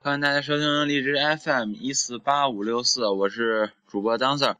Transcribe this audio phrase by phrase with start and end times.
[0.00, 4.54] 欢迎大家收听荔枝 FM 一四八五六四，我是主播当 Sir。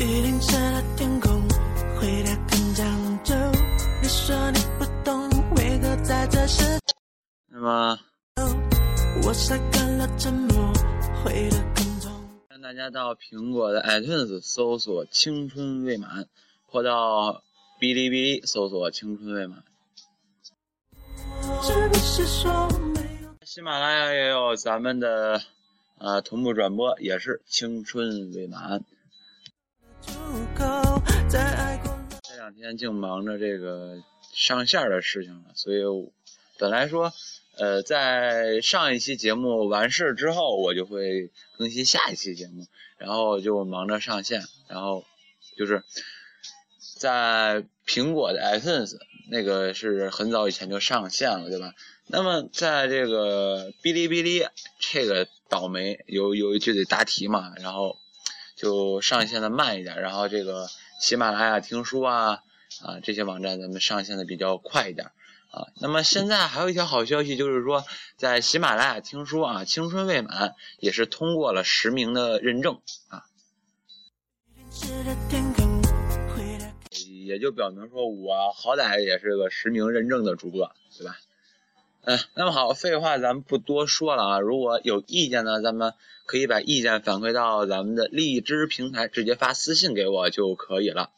[0.00, 1.36] 雨淋湿了天空。
[4.02, 6.62] 你说你不懂，为何在这时
[7.48, 7.98] 那么，
[9.26, 10.72] 我晒干了沉默，
[11.24, 12.12] 回得更重。
[12.48, 16.28] 让大家到苹果的 iTunes 搜索“青春未满”，
[16.64, 17.42] 或到
[17.80, 19.64] 哔哩哔哩搜索“青春未满”。
[23.44, 25.42] 喜马拉雅也有咱们的
[25.98, 28.84] 呃同步转播，也是“青春未满？”。
[31.26, 31.38] 这
[32.36, 34.00] 两天净忙着这个
[34.32, 35.80] 上线的事情了，所以
[36.60, 37.12] 本来说，
[37.58, 42.66] 呃，在上一期节目完事之后，我就会更新下一期节目，
[42.98, 45.04] 然后就忙着上线，然后
[45.56, 45.82] 就是
[46.98, 48.96] 在苹果的 iTunes
[49.30, 51.74] 那个是很早以前就上线了，对吧？
[52.08, 54.46] 那么在这个哔哩哔哩
[54.78, 57.96] 这个倒霉有有一句得答题嘛，然后
[58.54, 60.68] 就上线的慢一点，然后这个
[61.00, 62.42] 喜马拉雅听书啊
[62.82, 65.10] 啊这些网站咱们上线的比较快一点
[65.50, 65.68] 啊。
[65.80, 67.84] 那么现在还有一条好消息，就是说
[68.16, 73.24] 在喜马拉雅听书啊，青春未满也是通过了实名的认证啊。
[77.26, 81.18] 也就表明说我好歹也是个实名认证的主播，对吧？
[82.02, 84.38] 嗯，那么好，废话咱们不多说了啊。
[84.38, 85.92] 如果有意见呢，咱们
[86.24, 91.10] 可以把意见反馈到咱们的荔枝平台，直接发私信给我就可以了。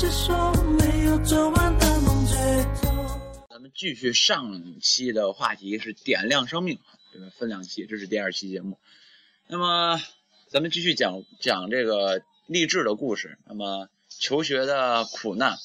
[0.00, 2.36] 是说没有做完的梦最
[2.80, 3.20] 痛？
[3.50, 6.78] 咱们继续上期的话题是点亮生命，
[7.12, 7.26] 对吧？
[7.36, 8.78] 分两期，这是第二期节目。
[9.48, 10.00] 那么
[10.52, 13.38] 咱们继续讲讲这个励志的故事。
[13.48, 15.56] 那么求学的苦难，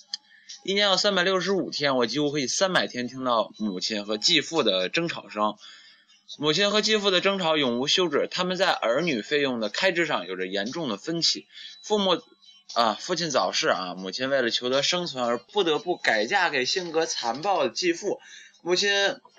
[0.64, 5.58] 一年有三百六十五天，我几乎可以三百天听到母亲和继父的争吵声。
[6.40, 11.46] 母亲和继父的争吵永无休止，他们在儿女费用的开支上有着严重的分歧。
[11.84, 12.20] 父母
[12.74, 18.20] 啊，父亲早逝啊，母亲为了求得生存而不得不改嫁给性格残暴的继父。
[18.62, 18.92] 母亲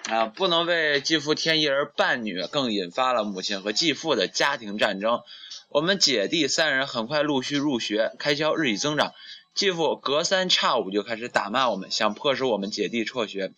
[0.04, 5.22] 啊，不能为继父添一儿半女，更引发了母亲和继父的家庭战争。
[5.70, 9.12] 我们姐弟三人很快陆续入学，开销日益增长。
[9.54, 13.52] 继父隔三差五就开始打骂我们，想迫使我们姐弟辍学。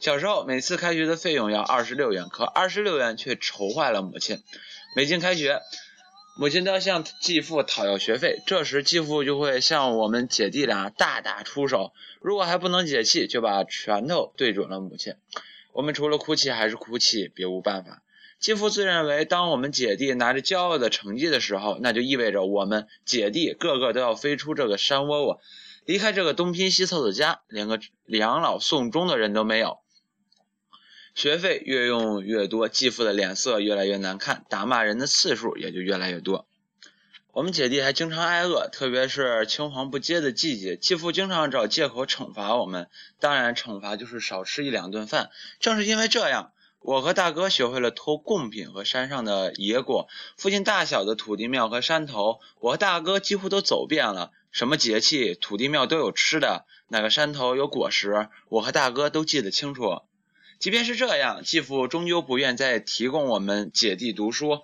[0.00, 4.42] 小时候每次开学的费用要二十六元，可二十六元却愁坏了母亲。
[4.96, 5.60] 每经开学，
[6.34, 11.92] 母亲都要向继父讨要学费，这时继父就会向我们姐弟俩大打出手。
[12.22, 15.14] 如果还不能解气，就把拳头对准了母亲。
[15.74, 18.02] 我们除了哭泣还是哭泣，别无办法。
[18.40, 25.40] 继父自认为，当我们姐弟拿着骄傲的成绩的时候，那就意味着我们姐弟个个都要飞出这个山窝窝，
[25.84, 29.81] 离开这个东拼西凑的家，连个养老送终的人都没有。
[31.14, 36.46] 学费越用越多，继父的脸色越来越难看，打骂人的次数也就越来越多。
[37.32, 42.88] 我们姐弟还经常挨饿，特别是青黄不接的季节，继父经常找借口惩罚我们。
[43.20, 45.30] 当然，惩罚就是少吃一两顿饭。
[45.58, 50.08] 正是因为这样，我和大哥学会了偷贡品和山上的野果。
[50.36, 54.30] 附近大小的土地庙和山头，我和大哥几乎都走遍了。
[54.50, 60.02] 什么节气，土地庙都有吃的，哪个山头有果实，我和大哥都记得清楚。
[60.62, 64.62] 即便是这样，继父终究不愿再提供我们姐弟读书。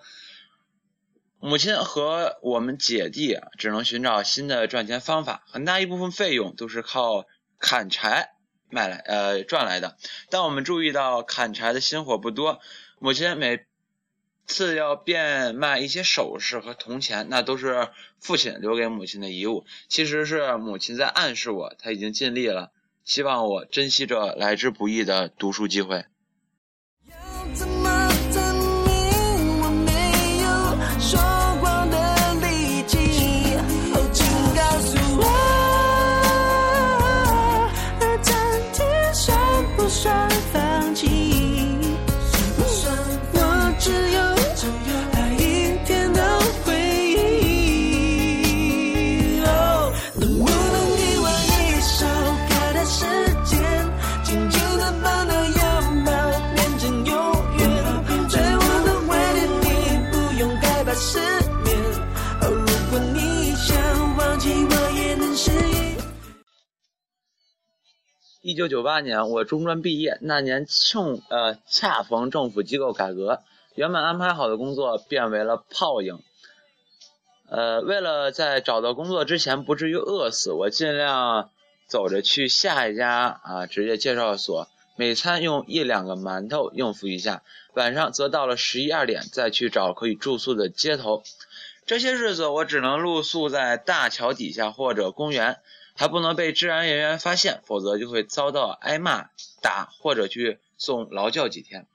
[1.41, 7.25] 母亲和我们姐弟，只能寻找新的赚钱方法，很大一部分费用都是靠
[7.59, 8.29] 砍柴
[8.69, 9.97] 买来呃赚来的。
[10.29, 12.61] 但我们注意到砍柴的薪火不多，
[12.99, 13.65] 母亲每
[14.47, 17.89] 次要变卖一些首饰和铜钱，那都是
[18.21, 19.65] 父亲留给母亲的遗物。
[19.89, 22.71] 其实是母亲在暗示我，她已经尽力了，
[23.03, 26.05] 希望我珍惜这来之不易的读书机会。
[68.49, 73.43] 一九九八年我中专毕业，那年庆呃恰逢政府机构改革，
[73.75, 76.17] 原本安排好的工作变为了泡影。
[77.47, 81.51] 呃，为了在找到工作之前不至于饿死，我尽量
[81.85, 87.43] 走着去下一家啊职业介绍所，每餐用一两个馒头应付一下，
[87.75, 91.21] 晚上则到了十一二点再去找可以住宿的街头。
[91.85, 95.59] 这些日子我只能露宿在大桥底下或者公园，
[95.99, 99.31] 还不能被治安人员发现，否则就会遭到挨骂、
[99.61, 101.87] 打或者去送劳教几天。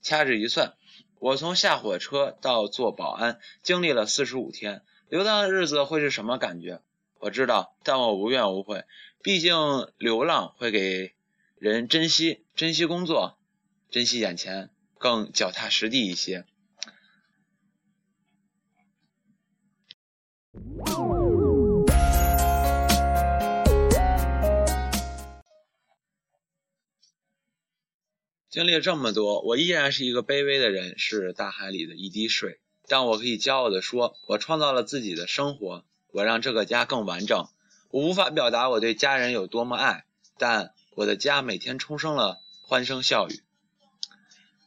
[0.00, 0.72] 掐指一算。
[1.18, 6.80] 我从下火车到做保安，经历了四十五天，流浪的日子会是什么感觉？
[7.18, 8.86] 我知道，但我无怨无悔。
[9.22, 11.12] 毕竟流浪会给
[11.58, 13.36] 人珍惜，珍惜工作，
[13.90, 16.46] 珍惜眼前，更脚踏实地一些。
[28.52, 32.60] 经历了这么多，我依然是一个卑微的人，是大海里的一滴水。
[32.86, 37.46] 但我可以骄傲地说，我创造了自己的生活，我让这个家更完整。
[37.90, 40.04] 我无法表达我对家人有多么爱，
[40.36, 43.40] 但我的家每天充声了欢声笑语。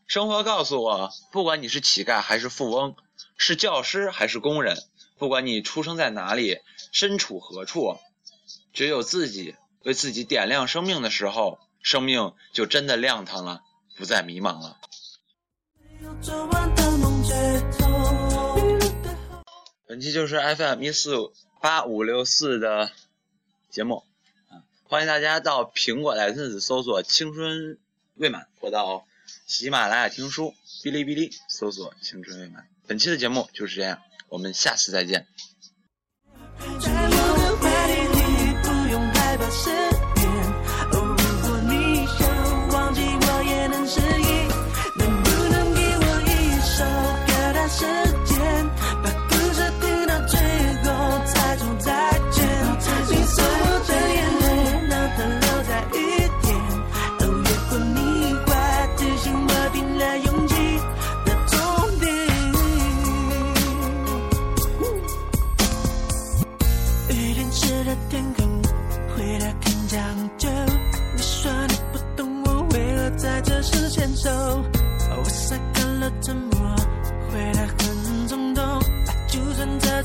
[0.07, 2.95] 生活告诉我，不管你是乞丐还是富翁，
[3.37, 4.79] 是教师还是工人，
[5.19, 6.57] 不管你出生在哪里，
[6.91, 7.99] 身处何处，
[8.73, 9.53] 只有自己
[9.83, 13.61] 为自己点亮生命的时候，生命就真的亮堂了。
[13.97, 14.77] 不再迷茫了。
[19.87, 21.15] 本期就是 FM 一四
[21.61, 22.91] 八五六四的
[23.69, 24.03] 节目，
[24.83, 27.77] 欢迎大家到苹果 iTunes 搜索“青春
[28.15, 29.05] 未满”，或到
[29.47, 30.53] 喜马拉雅听书、
[30.83, 32.67] 哔哩哔哩搜索“青春未满”。
[32.87, 35.27] 本期的节目就是这样，我们下次再见。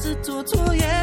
[0.00, 0.99] 算这次做作业。